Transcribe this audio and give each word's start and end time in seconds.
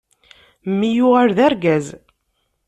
Mmi 0.69 0.89
yuɣal 0.95 1.29
d 1.37 1.39
argaz. 1.47 1.87